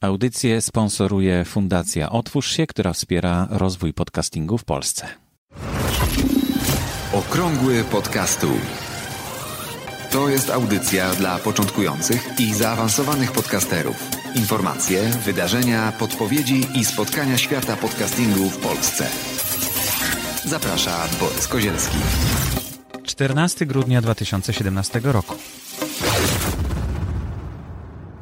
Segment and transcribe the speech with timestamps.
[0.00, 5.06] Audycję sponsoruje Fundacja Otwórz się, która wspiera rozwój podcastingu w Polsce.
[7.12, 8.46] Okrągły podcastu.
[10.10, 13.96] To jest audycja dla początkujących i zaawansowanych podcasterów.
[14.34, 19.08] Informacje, wydarzenia, podpowiedzi i spotkania świata podcastingu w Polsce.
[20.44, 21.98] Zaprasza Borys Kozielski.
[23.02, 25.34] 14 grudnia 2017 roku.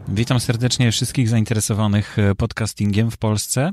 [0.08, 3.70] Witam serdecznie wszystkich zainteresowanych e, podcastingiem w Polsce.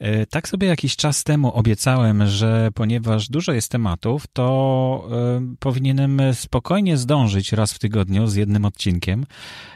[0.00, 5.08] E, tak sobie jakiś czas temu obiecałem, że ponieważ dużo jest tematów, to
[5.52, 9.26] y, powinienem spokojnie zdążyć raz w tygodniu z jednym odcinkiem.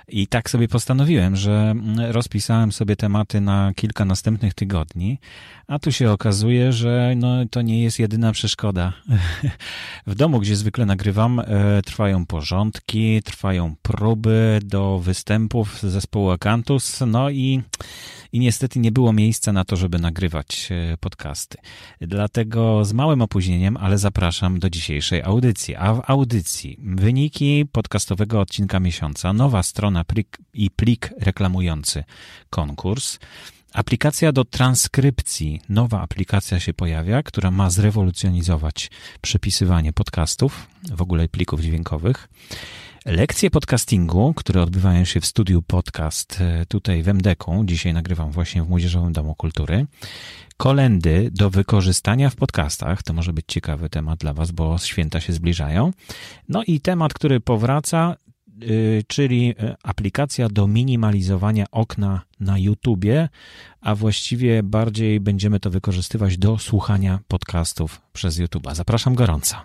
[0.08, 5.18] I tak sobie postanowiłem, że mm, rozpisałem sobie tematy na kilka następnych tygodni,
[5.66, 8.92] a tu się okazuje, że no, to nie jest jedyna przeszkoda.
[10.06, 11.44] W domu, gdzie zwykle nagrywam, y,
[11.84, 17.62] trwają porządki, trwają próby do występów zespołu Akantus, no i
[18.32, 20.13] i niestety nie było miejsca na to, żeby nagrywać
[20.70, 21.58] e, podcasty.
[22.00, 25.76] Dlatego z małym opóźnieniem, ale zapraszam do dzisiejszej audycji.
[25.76, 32.04] A w audycji wyniki podcastowego odcinka miesiąca, nowa strona plik i plik reklamujący
[32.50, 33.18] konkurs.
[33.72, 38.90] Aplikacja do transkrypcji, nowa aplikacja się pojawia, która ma zrewolucjonizować
[39.20, 42.28] przepisywanie podcastów, w ogóle plików dźwiękowych.
[43.06, 48.62] Lekcje podcastingu, które odbywają się w studiu podcast e, tutaj w MDK-u, dzisiaj nagrywam właśnie
[48.62, 49.86] w Młodzieżowym Domu Kultury.
[50.56, 55.32] Kolendy do wykorzystania w podcastach, to może być ciekawy temat dla Was, bo święta się
[55.32, 55.90] zbliżają.
[56.48, 58.16] No i temat, który powraca,
[58.60, 63.28] yy, czyli e, aplikacja do minimalizowania okna na YouTubie,
[63.80, 68.74] a właściwie bardziej będziemy to wykorzystywać do słuchania podcastów przez YouTube'a.
[68.74, 69.56] Zapraszam gorąco.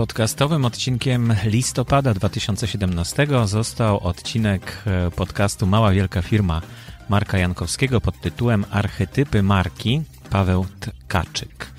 [0.00, 6.62] Podcastowym odcinkiem listopada 2017 został odcinek e, podcastu Mała Wielka Firma
[7.08, 11.72] Marka Jankowskiego pod tytułem Archetypy marki Paweł Tkaczyk.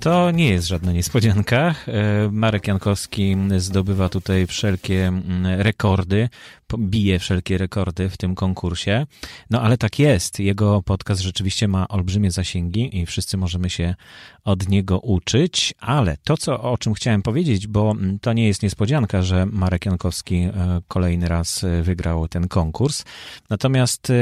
[0.00, 1.74] To nie jest żadna niespodzianka.
[1.88, 6.28] E, Marek Jankowski zdobywa tutaj wszelkie mm, rekordy,
[6.78, 9.06] bije wszelkie rekordy w tym konkursie.
[9.50, 10.40] No ale tak jest.
[10.40, 13.94] Jego podcast rzeczywiście ma olbrzymie zasięgi i wszyscy możemy się
[14.44, 19.22] od niego uczyć, ale to, co, o czym chciałem powiedzieć, bo to nie jest niespodzianka,
[19.22, 20.52] że Marek Jankowski e,
[20.88, 23.04] kolejny raz e, wygrał ten konkurs.
[23.50, 24.12] Natomiast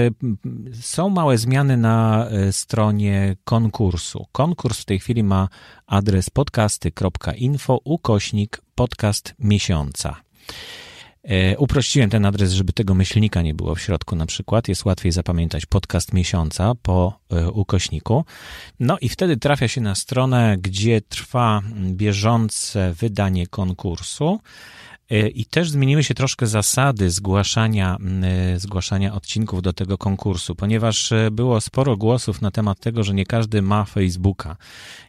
[0.80, 4.26] są małe zmiany na stronie konkursu.
[4.32, 5.48] Konkurs w tej chwili ma
[5.86, 10.16] adres podcasty.info ukośnik podcast miesiąca.
[11.24, 14.68] E, uprościłem ten adres, żeby tego myślnika nie było w środku na przykład.
[14.68, 18.24] Jest łatwiej zapamiętać podcast miesiąca po e, ukośniku.
[18.80, 21.62] No i wtedy trafia się na stronę, gdzie trwa
[21.92, 24.40] bieżące wydanie konkursu.
[25.10, 31.12] E, I też zmieniły się troszkę zasady zgłaszania, e, zgłaszania odcinków do tego konkursu, ponieważ
[31.12, 34.56] e, było sporo głosów na temat tego, że nie każdy ma Facebooka,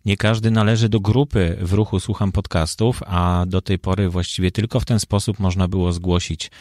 [0.06, 4.80] nie każdy należy do grupy w ruchu Słucham Podcastów, a do tej pory właściwie tylko
[4.80, 6.52] w ten sposób można było zgłosić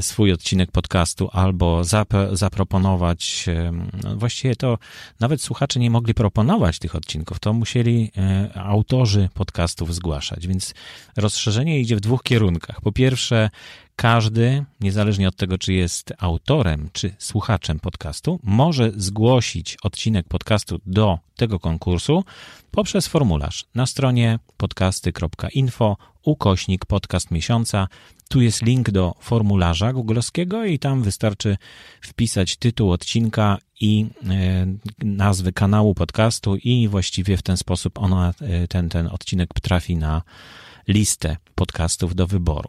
[0.00, 3.46] swój odcinek podcastu albo zap zaproponować,
[4.02, 4.78] no właściwie to
[5.20, 10.74] nawet słuchacze nie mogli proponować tych odcinków, to musieli e, autorzy podcastów zgłaszać, więc
[11.16, 12.80] rozszerzenie idzie w dwóch kierunkach.
[12.80, 13.50] Po pierwsze,
[13.96, 21.18] każdy, niezależnie od tego, czy jest autorem, czy słuchaczem podcastu, może zgłosić odcinek podcastu do
[21.36, 22.24] tego konkursu
[22.70, 25.96] poprzez formularz na stronie podcasty.info
[26.28, 27.88] ukośnik podcast miesiąca.
[28.28, 31.56] Tu jest link do formularza googlowskiego i tam wystarczy
[32.00, 34.66] wpisać tytuł odcinka i e,
[34.98, 40.22] nazwy kanału podcastu i właściwie w ten sposób ona, e, ten, ten odcinek trafi na
[40.88, 42.68] listę podcastów do wyboru.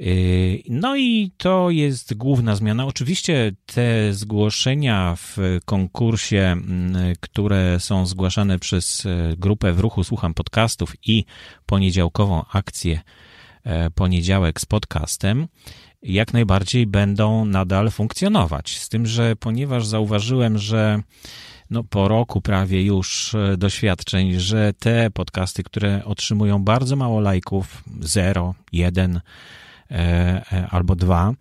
[0.00, 2.86] Yy, no i to jest główna zmiana.
[2.86, 10.34] Oczywiście te zgłoszenia w konkursie, mm, które są zgłaszane przez e, grupę w ruchu Słucham
[10.34, 11.24] Podcastów i
[11.66, 13.00] poniedziałkową akcję
[13.64, 15.48] e, Poniedziałek z podcastem,
[16.02, 18.78] jak najbardziej będą nadal funkcjonować.
[18.78, 21.02] Z tym, że ponieważ zauważyłem, że
[21.70, 27.84] no, po roku prawie już e, doświadczeń, że te podcasty, które otrzymują bardzo mało lajków,
[28.00, 29.69] 0, 1, E, e,
[30.70, 31.32] albo dwa,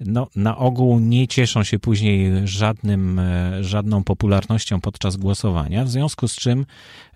[0.00, 6.28] no, na ogół nie cieszą się później żadnym, e, żadną popularnością podczas głosowania, w związku
[6.28, 6.66] z czym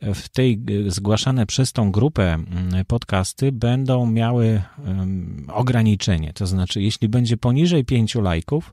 [0.03, 2.39] w tej zgłaszane przez tą grupę
[2.87, 4.63] podcasty będą miały
[5.49, 8.73] ograniczenie, to znaczy jeśli będzie poniżej pięciu lajków,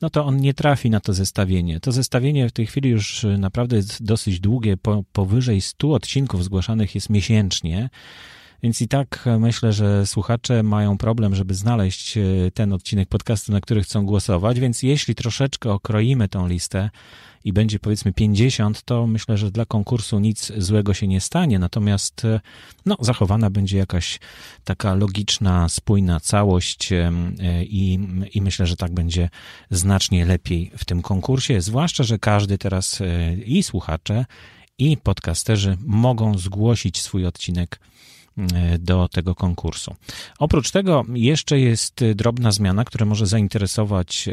[0.00, 1.80] no to on nie trafi na to zestawienie.
[1.80, 6.94] To zestawienie w tej chwili już naprawdę jest dosyć długie, po, powyżej 100 odcinków zgłaszanych
[6.94, 7.90] jest miesięcznie,
[8.64, 12.18] Więc i tak myślę, że słuchacze mają problem, żeby znaleźć
[12.54, 16.90] ten odcinek podcastu, na który chcą głosować, więc jeśli troszeczkę okroimy tą listę,
[17.44, 21.58] i będzie powiedzmy 50, to myślę, że dla konkursu nic złego się nie stanie.
[21.58, 22.40] Natomiast e,
[22.86, 24.20] no, zachowana będzie jakaś
[24.64, 27.12] taka logiczna, spójna całość e,
[27.62, 27.98] i,
[28.34, 29.30] i myślę, że tak będzie
[29.70, 31.60] znacznie lepiej w tym konkursie.
[31.60, 34.24] Zwłaszcza, że każdy teraz e, i słuchacze,
[34.78, 37.80] i podcasterzy mogą zgłosić swój odcinek
[38.78, 39.94] do tego konkursu.
[40.38, 44.28] Oprócz tego jeszcze jest drobna zmiana, która może zainteresować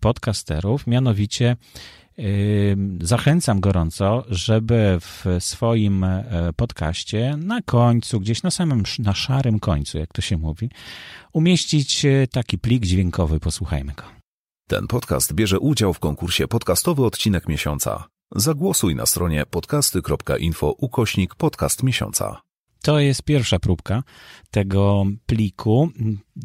[0.00, 1.56] podcasterów, mianowicie
[3.00, 6.24] Zachęcam gorąco, żeby w swoim e,
[6.56, 10.70] podcaście na końcu, gdzieś na samym, na szarym końcu, jak to się mówi,
[11.32, 13.40] umieścić e, taki plik dźwiękowy.
[13.40, 14.02] Posłuchajmy go.
[14.68, 18.04] Ten podcast bierze udział w konkursie podcastowy odcinek miesiąca.
[18.36, 22.45] Zagłosuj na stronie podcasty.info ukośnik podcast miesiąca.
[22.86, 24.02] To jest pierwsza próbka
[24.50, 25.90] tego pliku.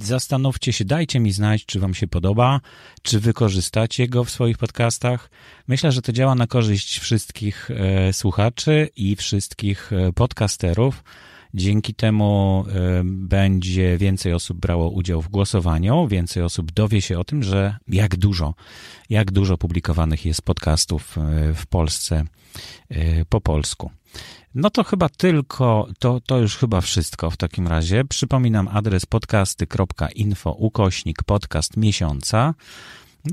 [0.01, 2.61] Zastanówcie się, dajcie mi znać, czy Wam się podoba,
[3.01, 5.29] czy wykorzystacie go w swoich podcastach.
[5.67, 11.03] Myślę, że to działa na korzyść wszystkich e, słuchaczy i wszystkich e, podcasterów.
[11.53, 17.23] Dzięki temu e, będzie więcej osób brało udział w głosowaniu, więcej osób dowie się o
[17.23, 18.53] tym, że jak dużo,
[19.09, 21.17] jak dużo publikowanych jest podcastów
[21.55, 22.23] w Polsce
[23.29, 23.91] po polsku.
[24.55, 28.05] No to chyba tylko, to, to już chyba wszystko w takim razie.
[28.05, 32.53] Przypominam adres podcasty.info ukośnik podcast miesiąca.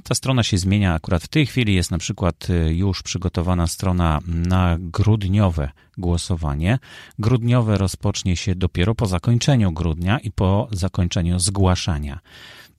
[0.02, 0.94] Ta strona się zmienia.
[0.94, 6.78] Akurat w tej chwili jest na przykład y, już przygotowana strona na grudniowe głosowanie.
[7.18, 12.18] Grudniowe rozpocznie się dopiero po zakończeniu grudnia i po zakończeniu zgłaszania.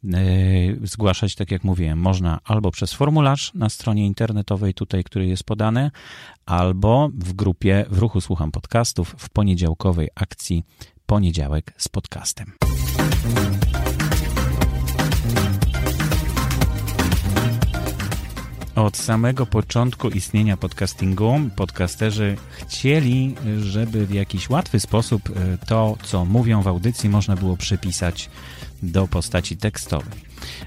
[0.04, 5.44] Y, zgłaszać, tak jak mówiłem, można albo przez formularz na stronie internetowej, tutaj, który jest
[5.44, 5.92] podany,
[6.46, 10.63] albo w grupie w ruchu Słucham Podcastów w poniedziałkowej akcji
[11.06, 12.51] Poniedziałek z podcastem.
[18.80, 26.26] Od samego początku istnienia podcastingu podcasterzy chcieli, żeby w jakiś łatwy sposób e, to, co
[26.26, 28.30] mówią w audycji, można było przypisać
[28.84, 30.20] do postaci tekstowej.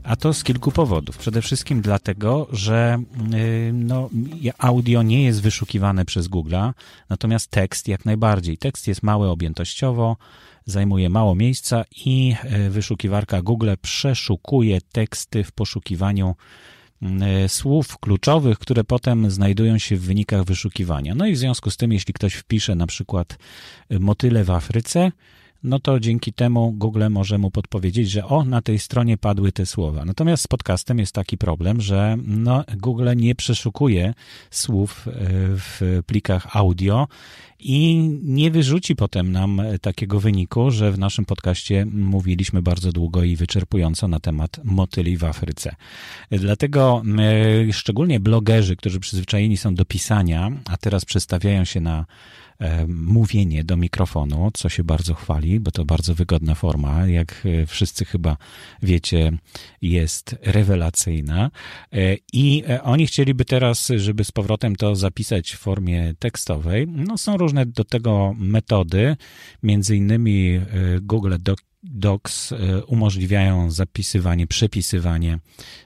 [0.03, 1.19] A to z kilku powodów.
[1.19, 4.11] Przede wszystkim dlatego, że e, no,
[4.59, 6.73] audio nie jest wyszukiwane przez Google'a,
[7.09, 8.59] natomiast tekst jak najbardziej.
[8.59, 10.17] Tekst jest mały objętościowo,
[10.67, 16.35] zajmuje mało miejsca i e, wyszukiwarka Google przeszukuje teksty w poszukiwaniu
[17.49, 21.15] słów kluczowych, które potem znajdują się w wynikach wyszukiwania.
[21.15, 23.39] No i w związku z tym, jeśli ktoś wpisze na przykład
[23.89, 25.13] e, motyle w Afryce,
[25.65, 29.67] no to dzięki temu Google może mu podpowiedzieć, że o, na tej stronie padły te
[29.67, 30.05] słowa.
[30.05, 34.15] Natomiast z podcastem jest taki problem, że no, Google nie przeszukuje
[34.51, 35.13] słów e,
[35.57, 37.09] w plikach audio
[37.59, 43.37] i nie wyrzuci potem nam takiego wyniku, że w naszym podcaście mówiliśmy bardzo długo i
[43.37, 45.75] wyczerpująco na temat motyli w Afryce.
[46.31, 47.03] Dlatego
[47.69, 52.07] e, szczególnie blogerzy, którzy przyzwyczajeni są do pisania, a teraz przestawiają się na
[52.89, 57.07] mówienie do mikrofonu, co się bardzo chwali, bo to bardzo wygodna forma.
[57.07, 58.37] Jak e, wszyscy chyba
[58.83, 59.33] wiecie,
[59.83, 61.51] jest rewelacyjna.
[61.93, 66.89] E, I oni chcieliby teraz, żeby z powrotem to zapisać w formie tekstowej.
[66.89, 69.17] No, są różne do tego metody,
[69.63, 70.61] między innymi
[71.01, 71.35] Google
[71.83, 72.55] Docs
[72.87, 75.39] umożliwiają zapisywanie, przepisywanie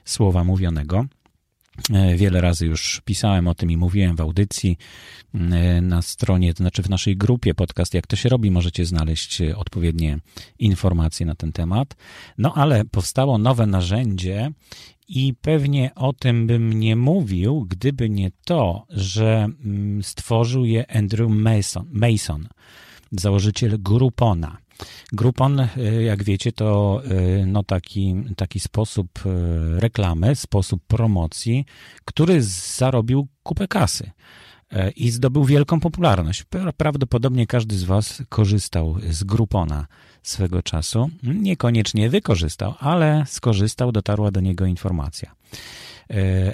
[0.05, 1.05] słowa mówionego.
[1.93, 4.77] E, wiele razy już pisałem o tym i mówiłem w audycji
[5.33, 9.41] e, na stronie, to znaczy w naszej grupie podcast Jak to się robi, możecie znaleźć
[9.41, 10.19] e, odpowiednie
[10.59, 11.95] informacje na ten temat.
[12.37, 14.51] No ale powstało nowe narzędzie
[15.07, 21.29] i pewnie o tym bym nie mówił, gdyby nie to, że mm, stworzył je Andrew
[21.31, 22.47] Mason, Mason
[23.11, 24.57] założyciel Groupona.
[25.11, 25.67] Groupon, e,
[26.03, 29.29] jak wiecie, to e, no taki, taki sposób e,
[29.79, 31.65] reklamy, sposób promocji,
[32.05, 34.11] który zarobił kupę kasy
[34.95, 36.45] i zdobył wielką popularność.
[36.77, 39.87] Prawdopodobnie każdy z Was korzystał z Groupona
[40.23, 41.09] swego czasu.
[41.23, 45.35] Niekoniecznie wykorzystał, ale skorzystał, dotarła do niego informacja.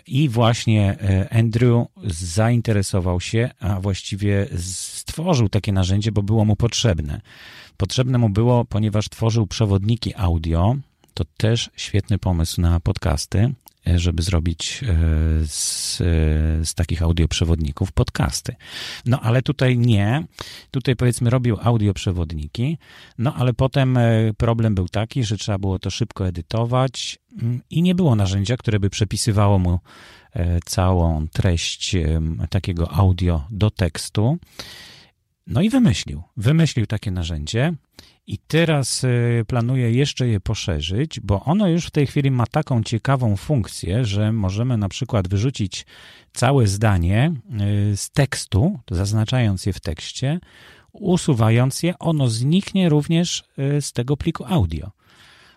[0.07, 0.98] I właśnie
[1.31, 7.22] Andrew zainteresował się, a właściwie stworzył takie narzędzie, bo było mu potrzebne.
[7.77, 10.75] Potrzebne mu było, ponieważ tworzył przewodniki audio.
[11.13, 13.53] To też świetny pomysł na podcasty, e,
[13.96, 14.88] żeby zrobić e,
[15.48, 16.06] z, e,
[16.66, 18.56] z takich audioprzewodników podcasty.
[19.06, 20.24] No ale tutaj nie.
[20.72, 22.78] Tutaj powiedzmy robił audioprzewodniki,
[23.18, 24.00] no ale potem
[24.38, 28.80] problem był taki, że trzeba było to szybko edytować mm, i nie było narzędzia, które
[28.80, 29.80] by przepisywało mu
[30.66, 31.96] całą treść
[32.50, 34.38] takiego audio do tekstu.
[35.48, 36.24] No i wymyślił.
[36.38, 37.74] Wymyślił takie narzędzie
[38.27, 42.84] i teraz y, planuje jeszcze je poszerzyć, bo ono już w tej chwili ma taką
[42.84, 45.86] ciekawą funkcję, że możemy na przykład wyrzucić
[46.34, 47.34] całe zdanie
[47.94, 50.39] y, z tekstu, zaznaczając je w tekście,
[50.92, 53.44] usuwając je, ono zniknie również
[53.77, 54.92] y, z tego pliku audio.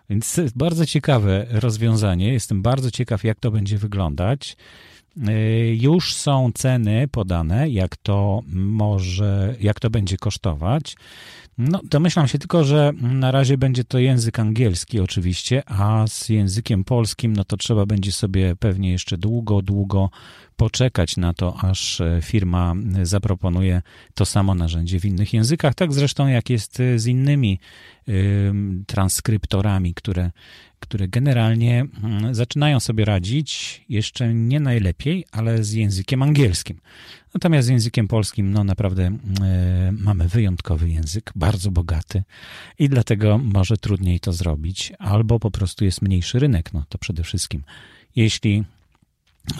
[0.09, 2.33] Więc to jest bardzo ciekawe rozwiązanie.
[2.33, 4.57] Jestem bardzo ciekaw, jak to będzie wyglądać.
[5.73, 10.95] Już są ceny podane, jak to może, jak to będzie kosztować.
[11.57, 16.83] No, domyślam się tylko, że na razie będzie to język angielski oczywiście, a z językiem
[16.83, 20.09] polskim, no to trzeba będzie sobie pewnie jeszcze długo, długo
[20.55, 22.73] poczekać na to, aż e, firma
[23.03, 23.81] zaproponuje
[24.13, 25.75] to samo narzędzie w innych językach.
[25.75, 27.59] Tak zresztą jak jest z innymi
[28.87, 30.31] transkryptorami, które,
[30.79, 36.79] które generalnie mm, zaczynają sobie radzić jeszcze nie najlepiej, ale z językiem angielskim.
[37.33, 39.03] Natomiast z językiem polskim, no naprawdę
[39.41, 42.23] e, mamy wyjątkowy język, bardzo bogaty
[42.79, 47.23] i dlatego może trudniej to zrobić, albo po prostu jest mniejszy rynek, no to przede
[47.23, 47.63] wszystkim.
[48.15, 48.63] Jeśli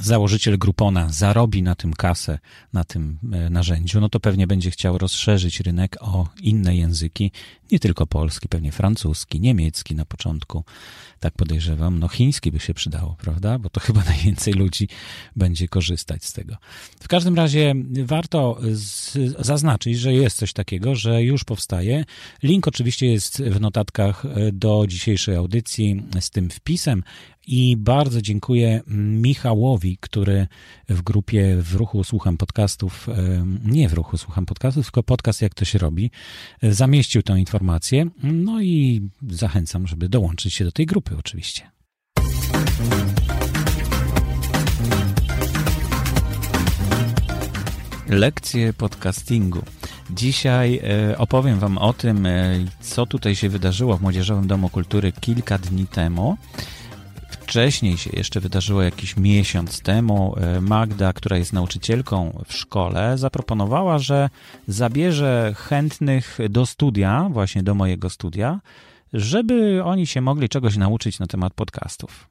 [0.02, 2.40] założyciel Groupona zarobi na tym kasę,
[2.74, 7.32] na tym e, narzędziu, no to pewnie będzie chciał rozszerzyć rynek o inne języki,
[7.72, 10.64] nie tylko polski, pewnie francuski, niemiecki na początku,
[11.20, 12.00] tak podejrzewam.
[12.00, 13.60] No chiński by się przydało, prawda?
[13.60, 14.88] Bo to chyba najwięcej ludzi
[15.36, 16.58] będzie korzystać z tego.
[17.00, 22.06] W każdym razie warto z, zaznaczyć, że jest coś takiego, że już powstaje.
[22.44, 27.04] Link oczywiście jest w notatkach e, do dzisiejszej audycji z tym wpisem,
[27.48, 28.82] i bardzo dziękuję
[29.22, 30.48] Michałowi, który
[30.90, 35.54] w grupie w ruchu słucham podcastów, e, nie w ruchu słucham podcastów, tylko podcast jak
[35.54, 36.12] to się robi,
[36.62, 38.10] e, zamieścił tę informację.
[38.24, 41.72] No i zachęcam, żeby dołączyć się do tej grupy oczywiście.
[48.10, 49.62] Lekcje podcastingu.
[50.10, 52.28] Dzisiaj e, opowiem Wam o tym,
[52.82, 56.38] co tutaj się wydarzyło w Młodzieżowym Domu Kultury kilka dni temu
[57.48, 60.36] wcześniej się jeszcze wydarzyło jakiś miesiąc temu.
[60.38, 64.30] E, Magda, która jest nauczycielką w szkole, zaproponowała, że
[64.68, 68.60] zabierze chętnych do studia, właśnie do mojego studia,
[69.14, 72.30] żeby oni się mogli czegoś nauczyć na temat podcastów.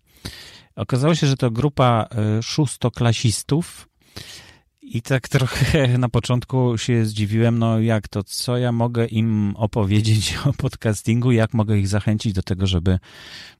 [0.76, 3.88] Okazało się, że to grupa e, szóstoklasistów,
[4.86, 10.36] i tak trochę na początku się zdziwiłem, no jak to, co ja mogę im opowiedzieć
[10.46, 12.98] o podcastingu, jak mogę ich zachęcić do tego, żeby,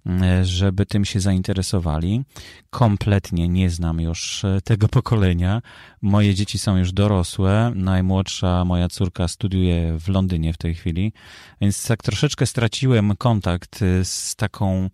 [0.06, 2.24] mm, żeby tym się zainteresowali.
[2.70, 5.62] Kompletnie nie znam już tego pokolenia.
[6.02, 7.72] Moje dzieci są już dorosłe.
[7.74, 11.12] Najmłodsza moja córka studiuje w Londynie w tej chwili,
[11.60, 14.90] więc tak troszeczkę straciłem kontakt z taką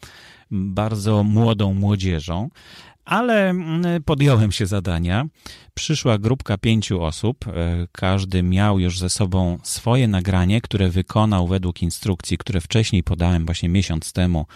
[0.52, 2.48] bardzo młodą młodzieżą
[3.04, 5.26] ale mm, podjąłem się zadania.
[5.74, 7.48] Przyszła grupka pięciu osób.
[7.48, 7.52] E,
[7.92, 13.68] każdy miał już ze sobą swoje nagranie, które wykonał według instrukcji, które wcześniej podałem właśnie
[13.68, 14.46] miesiąc temu,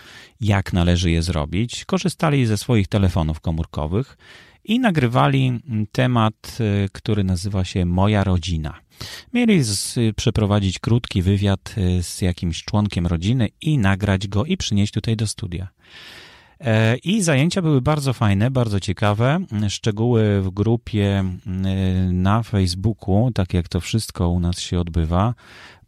[0.41, 1.85] jak należy je zrobić.
[1.85, 4.17] Korzystali ze swoich telefonów komórkowych
[4.65, 8.81] i nagrywali mm, temat, e, który nazywa się Moja rodzina.
[9.33, 14.93] Mieli z, przeprowadzić krótki wywiad e, z jakimś członkiem rodziny i nagrać go i przynieść
[14.93, 15.69] tutaj do studia.
[16.61, 19.39] E, I zajęcia były bardzo fajne, bardzo ciekawe.
[19.69, 21.25] Szczegóły w grupie
[22.13, 25.35] na Facebooku, tak jak to wszystko u nas się odbywa.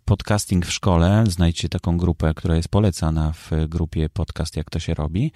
[0.04, 1.24] Podcasting w szkole.
[1.26, 5.32] Znajdźcie taką grupę, która jest polecana w grupie Podcast Jak to się robi.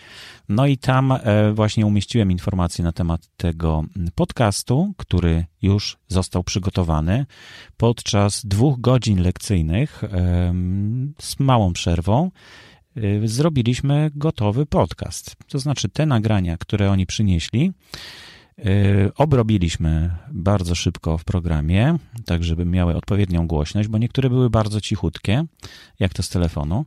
[0.49, 3.85] No i tam e, właśnie umieściłem informacje na temat tego
[4.15, 7.27] podcastu, który już został przygotowany
[7.77, 10.03] podczas dwóch godzin lekcyjnych
[11.21, 12.31] z małą przerwą.
[12.97, 15.37] Y, zrobiliśmy gotowy podcast.
[15.49, 17.73] To znaczy te nagrania, które oni przynieśli,
[18.59, 24.81] y, obrobiliśmy bardzo szybko w programie, tak żeby miały odpowiednią głośność, bo niektóre były bardzo
[24.81, 25.45] cichutkie,
[26.01, 26.85] jak to z telefonu,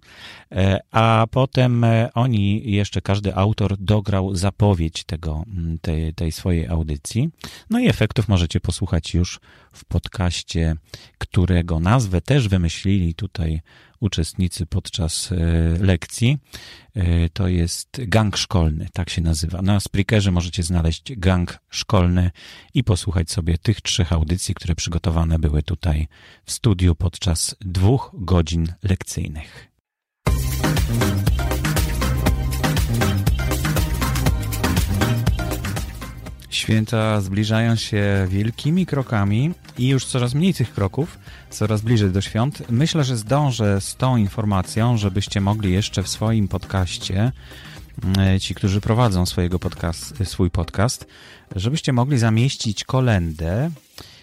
[0.51, 5.43] e, a potem oni, jeszcze każdy autor dograł zapowiedź tego,
[5.81, 7.29] tej, tej swojej audycji.
[7.69, 9.39] No i efektów możecie posłuchać już
[9.71, 10.75] w podcaście,
[11.17, 13.61] którego nazwę też wymyślili tutaj
[14.05, 15.35] uczestnicy podczas e,
[15.79, 16.37] lekcji.
[16.95, 19.61] E, to jest gang szkolny, tak się nazywa.
[19.61, 22.31] Na Spreakerze możecie znaleźć gang szkolny
[22.73, 26.07] i posłuchać sobie tych trzech audycji, które przygotowane były tutaj
[26.45, 29.71] w studiu podczas dwóch godzin lekcyjnych.
[36.55, 41.19] Święta zbliżają się wielkimi krokami i już coraz mniej tych kroków,
[41.49, 42.63] coraz bliżej do świąt.
[42.69, 47.31] Myślę, że zdążę z tą informacją, żebyście mogli jeszcze w swoim podcaście,
[48.17, 51.07] e, ci, którzy prowadzą swojego podcast, swój podcast,
[51.55, 53.71] żebyście mogli zamieścić kolendę,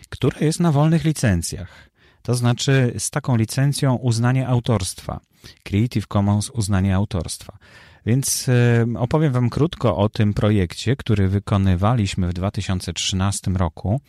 [0.09, 1.91] która jest na wolnych licencjach.
[2.23, 5.21] to znaczy z taką licencją uznanie autorstwa.
[5.63, 7.59] Creative Commons uznanie autorstwa.
[8.07, 8.51] Więc
[8.99, 14.01] opowiem Wam krótko o tym projekcie, który wykonywaliśmy w 2013 roku,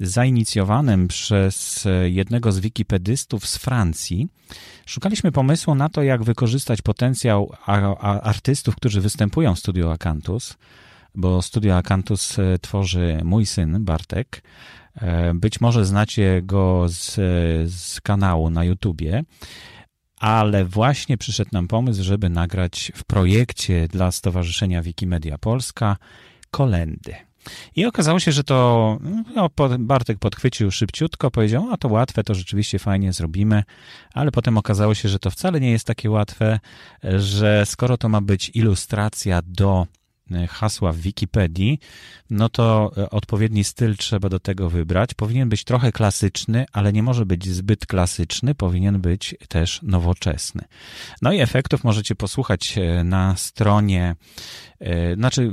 [0.00, 4.28] zainicjowanym przez jednego z wikipedystów z Francji.
[4.86, 7.52] Szukaliśmy pomysłu na to, jak wykorzystać potencjał
[8.22, 10.56] artystów, którzy występują w Studio Acanthus,
[11.14, 14.42] bo Studio Acanthus e, tworzy mój syn Bartek.
[14.96, 17.14] E, być może znacie go z,
[17.72, 19.22] z kanału na YouTubie
[20.20, 25.96] ale właśnie przyszedł nam pomysł, żeby nagrać w projekcie dla Stowarzyszenia Wikimedia Polska
[26.50, 27.14] kolendy.
[27.76, 28.98] I okazało się, że to
[29.34, 33.62] no, Bartek podchwycił szybciutko, powiedział, a to łatwe, to rzeczywiście fajnie zrobimy,
[34.14, 36.60] ale potem okazało się, że to wcale nie jest takie łatwe,
[37.02, 39.86] że skoro to ma być ilustracja do
[40.48, 41.80] hasła w Wikipedii,
[42.30, 45.14] no to e, odpowiedni styl trzeba do tego wybrać.
[45.14, 50.62] Powinien być trochę klasyczny, ale nie może być zbyt klasyczny, powinien być też nowoczesny.
[51.22, 54.16] No i efektów możecie posłuchać e, na stronie
[54.75, 54.75] E,
[55.16, 55.52] znaczy,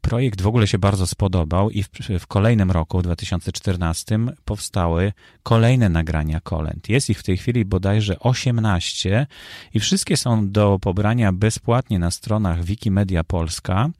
[0.00, 1.88] projekt w ogóle się bardzo spodobał i w,
[2.20, 6.88] w, kolejnym roku, w 2014, powstały kolejne nagrania kolęd.
[6.88, 9.26] Jest ich w tej chwili bodajże 18
[9.74, 13.90] i wszystkie są do pobrania bezpłatnie na stronach Wikimedia Polska,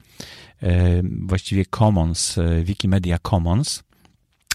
[0.63, 3.83] e, właściwie Commons, e, Wikimedia Commons.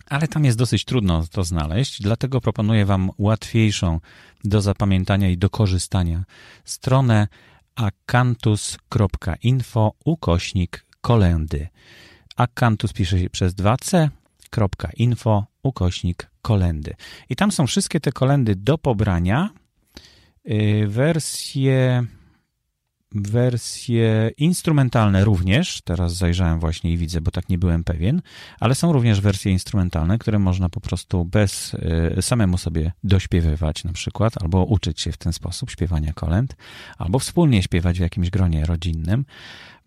[0.10, 4.00] Ale tam jest dosyć trudno to znaleźć, dlatego proponuję Wam łatwiejszą
[4.44, 6.24] do zapamiętania i do korzystania
[6.66, 7.28] stronę
[7.76, 11.68] akantus.info ukośnik kolendy.
[12.36, 16.96] Akantus pisze się przez 2c.info ukośnik kolendy.
[17.30, 19.50] I tam są wszystkie te kolendy do pobrania.
[20.50, 22.06] Y, wersje
[23.14, 28.22] wersje instrumentalne również, teraz zajrzałem właśnie i widzę, bo tak nie byłem pewien,
[28.60, 31.74] ale są również wersje instrumentalne, które można po prostu bez
[32.18, 36.56] y, samemu sobie dośpiewywać na przykład, albo uczyć się w ten sposób śpiewania kolęd,
[36.98, 39.26] albo wspólnie śpiewać w jakimś gronie rodzinnym.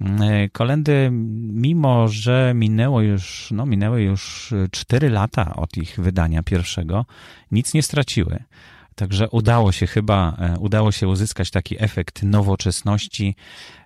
[0.00, 1.08] Y, kolendy,
[1.52, 7.06] mimo że minęło już, no minęły już 4 lata od ich wydania pierwszego,
[7.50, 8.44] nic nie straciły.
[8.96, 13.36] Także udało się chyba, e, udało się uzyskać taki efekt nowoczesności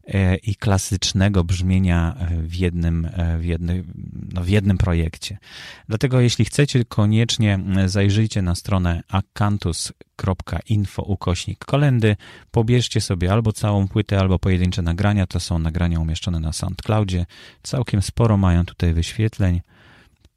[0.07, 3.92] e, i klasycznego brzmienia e, w jednym, w jednym,
[4.35, 5.38] no w jednym projekcie.
[5.88, 12.16] Dlatego jeśli chcecie, koniecznie zajrzyjcie na stronę akantus.info ukośnik kolendy,
[12.51, 15.27] pobierzcie sobie albo całą płytę, albo pojedyncze nagrania.
[15.27, 17.27] To są nagrania umieszczone na SoundCloudzie.
[17.62, 19.61] Całkiem sporo mają tutaj wyświetleń.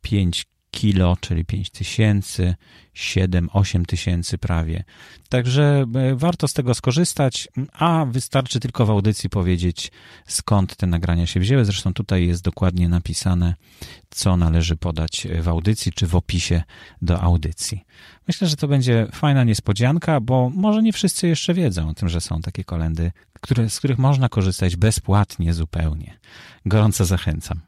[0.01, 2.55] 5 kilo, czyli 5 tysięcy,
[2.95, 4.83] 7-8 tysięcy prawie.
[5.29, 9.91] Także e, warto z tego skorzystać, a wystarczy tylko w audycji powiedzieć,
[10.27, 11.65] skąd te nagrania się wzięły.
[11.65, 13.55] Zresztą tutaj jest dokładnie napisane,
[14.09, 16.63] co należy podać w audycji czy w opisie
[17.01, 17.85] do audycji.
[18.27, 22.21] Myślę, że to będzie fajna niespodzianka, bo może nie wszyscy jeszcze wiedzą o tym, że
[22.21, 26.19] są takie kolendy, które, z których można korzystać bezpłatnie zupełnie.
[26.65, 27.61] Gorąco zachęcam.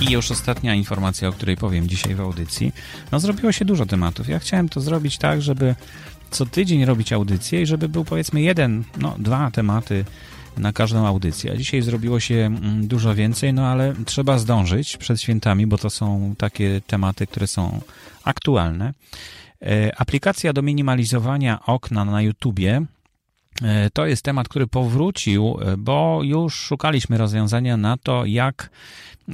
[0.00, 2.72] I już ostatnia informacja, o której powiem dzisiaj w audycji.
[3.12, 4.28] No, zrobiło się dużo tematów.
[4.28, 5.74] Ja chciałem to zrobić tak, żeby
[6.30, 10.04] co tydzień robić audycję i żeby był powiedzmy jeden, no dwa tematy
[10.56, 11.52] na każdą audycję.
[11.52, 15.90] A dzisiaj zrobiło się mm, dużo więcej, no ale trzeba zdążyć przed świętami, bo to
[15.90, 17.80] są takie tematy, które są
[18.24, 18.92] aktualne.
[19.62, 22.82] E, aplikacja do minimalizowania okna na YouTubie
[23.62, 28.70] e, to jest temat, który powrócił, e, bo już szukaliśmy rozwiązania na to, jak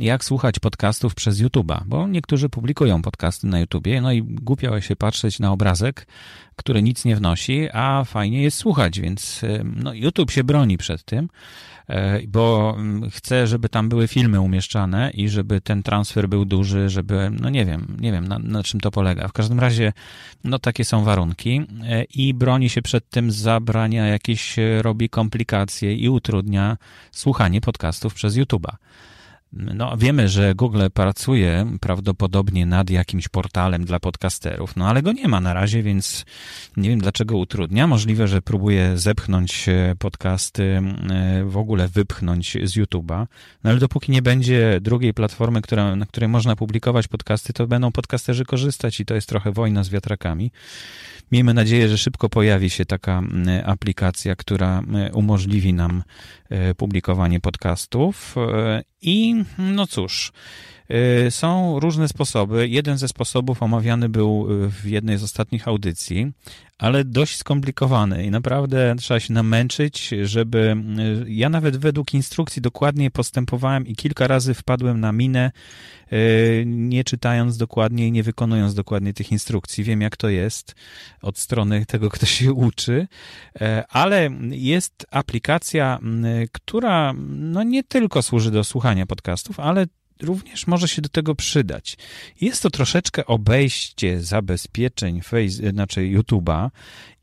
[0.01, 4.97] jak słuchać podcastów przez YouTube'a, bo niektórzy publikują podcasty na YouTubie, no i głupio się
[4.97, 6.07] patrzeć na obrazek,
[6.57, 11.29] który nic nie wnosi, a fajnie jest słuchać, więc no, YouTube się broni przed tym,
[11.89, 16.89] e, bo mm, chce, żeby tam były filmy umieszczane i żeby ten transfer był duży,
[16.89, 19.29] żeby, no nie wiem, nie wiem na, na czym to polega.
[19.29, 19.93] W każdym razie,
[20.45, 25.95] no takie są warunki e, i broni się przed tym, zabrania jakieś, e, robi komplikacje
[25.95, 26.77] i utrudnia
[27.13, 28.77] słuchanie podcastów przez YouTube'a.
[29.53, 35.29] No, wiemy, że Google pracuje prawdopodobnie nad jakimś portalem dla podcasterów, no ale go nie
[35.29, 36.25] ma na razie, więc
[36.77, 37.87] nie wiem dlaczego utrudnia.
[37.87, 39.67] Możliwe, że próbuje zepchnąć
[39.99, 43.27] podcasty, e, w ogóle wypchnąć z YouTube'a,
[43.65, 47.93] no ale dopóki nie będzie drugiej platformy, która, na której można publikować podcasty, to będą
[47.93, 50.51] podcasterzy korzystać i to jest trochę wojna z wiatrakami.
[51.33, 53.23] Miejmy nadzieję, że szybko pojawi się taka
[53.65, 54.83] aplikacja, która
[55.13, 56.03] umożliwi nam
[56.49, 58.35] e, publikowanie podcastów.
[59.03, 60.33] I no cóż,
[61.31, 62.69] Są różne sposoby.
[62.69, 66.33] Jeden ze sposobów omawiany był w jednej z ostatnich audycji,
[66.79, 70.77] ale dość skomplikowany i naprawdę trzeba się namęczyć, żeby.
[71.27, 75.53] Ja nawet według instrukcji dokładnie postępowałem i kilka razy wpadłem na minę,
[76.67, 79.85] nie czytając dokładnie i nie wykonując dokładnie tych instrukcji.
[79.85, 80.75] Wiem, jak to jest
[81.23, 83.07] od strony tego, kto się uczy,
[83.89, 85.99] ale jest aplikacja,
[86.53, 89.87] która no nie tylko służy do słuchania podcastów, ale
[90.23, 91.97] również może się do tego przydać.
[92.41, 96.71] Jest to troszeczkę obejście zabezpieczeń face, znaczy YouTube'a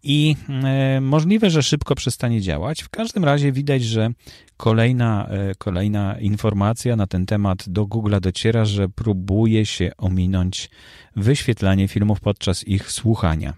[0.04, 2.82] i e, możliwe, że szybko przestanie działać.
[2.82, 4.10] W każdym razie widać, że
[4.58, 10.70] kolejna, e, kolejna informacja na ten temat do Google'a dociera, że próbuje się ominąć
[11.16, 13.54] wyświetlanie filmów podczas ich słuchania.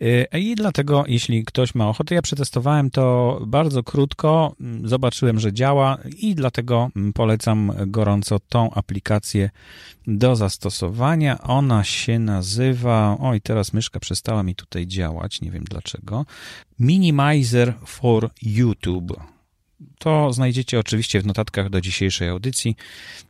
[0.00, 4.54] E, I dlatego, jeśli ktoś ma ochotę, ja przetestowałem to bardzo krótko,
[4.84, 9.50] zobaczyłem, że działa i dlatego polecam gorąco tą aplikację
[10.06, 11.42] do zastosowania.
[11.42, 16.26] Ona się nazywa, oj, teraz myszka przestała mi tutaj działać, nie wiem dlaczego.
[16.78, 19.35] Minimizer for YouTube.
[19.98, 22.76] To znajdziecie oczywiście w notatkach do dzisiejszej audycji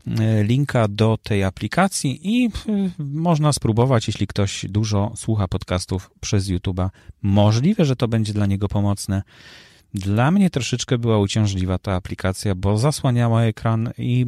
[0.07, 2.51] e, linka do tej aplikacji i e,
[2.99, 6.89] można spróbować, jeśli ktoś dużo słucha podcastów przez YouTube'a.
[7.23, 9.23] Możliwe, że to będzie dla niego pomocne.
[9.97, 14.27] Dla mnie troszeczkę była uciążliwa ta aplikacja, bo zasłaniała ekran i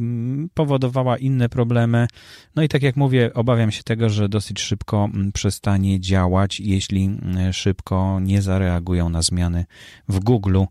[0.53, 2.07] powodowała inne problemy.
[2.55, 7.17] No i tak jak mówię, obawiam się tego, że dosyć szybko przestanie działać, jeśli
[7.51, 9.65] szybko nie zareagują na zmiany
[10.07, 10.63] w Google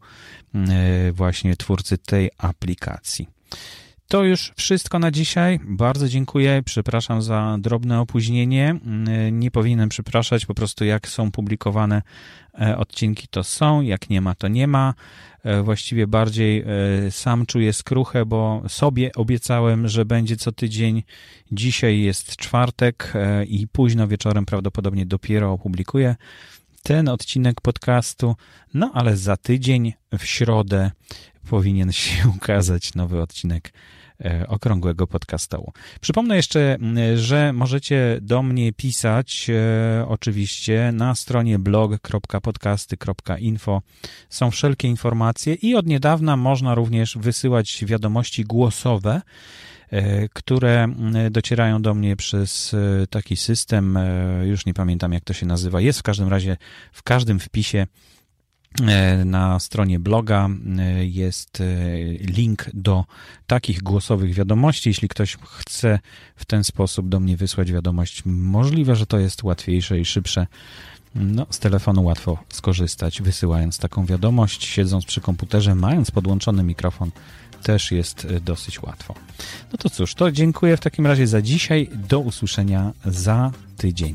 [1.13, 3.29] właśnie twórcy tej aplikacji.
[4.09, 5.61] To już wszystko na dzisiaj.
[5.65, 6.63] Bardzo dziękuję.
[6.65, 8.81] Przepraszam za drobne opóźnienie.
[9.33, 12.03] Nie powinienem przepraszać, po prostu jak są publikowane
[12.61, 14.95] e, odcinki, to są, jak nie ma, to nie ma.
[15.43, 16.65] E, właściwie bardziej
[17.07, 21.03] e, sam czuję skruchę, bo sobie obiecałem, że będzie co tydzień.
[21.53, 23.13] Dzisiaj jest czwartek
[23.47, 26.17] i późno wieczorem prawdopodobnie dopiero opublikuję
[26.83, 28.37] ten odcinek podcastu.
[28.75, 30.91] No ale za tydzień w środę
[31.51, 33.73] powinien się ukazać nowy odcinek
[34.49, 35.73] okrągłego podcastu.
[36.01, 36.77] Przypomnę jeszcze,
[37.15, 43.83] że możecie do mnie pisać e, oczywiście na stronie blog.podcasty.info.
[44.29, 49.23] Są wszelkie informacje i od niedawna można również wysyłać wiadomości głosowe
[49.91, 50.89] e, które
[51.31, 52.77] docierają do mnie przez
[53.11, 53.99] taki system,
[54.45, 55.81] już nie pamiętam jak to się nazywa.
[55.81, 56.57] Jest w każdym razie
[56.93, 58.18] w każdym wpisie E,
[59.25, 61.65] na stronie bloga e, jest e,
[62.13, 63.05] link do
[63.47, 64.89] takich głosowych wiadomości.
[64.89, 65.99] Jeśli ktoś chce
[66.37, 70.47] w ten sposób do mnie wysłać wiadomość, możliwe, że to jest łatwiejsze i szybsze.
[71.15, 77.11] No, z telefonu łatwo skorzystać, wysyłając taką wiadomość, siedząc przy komputerze, mając podłączony mikrofon,
[77.63, 79.15] też jest dosyć łatwo.
[79.73, 81.91] No to cóż, to dziękuję w takim razie za dzisiaj.
[82.09, 84.15] Do usłyszenia za tydzień.